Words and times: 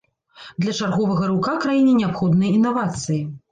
Для 0.63 0.73
чарговага 0.79 1.27
рыўка 1.33 1.53
краіне 1.67 1.93
неабходныя 2.01 2.59
інавацыі. 2.63 3.23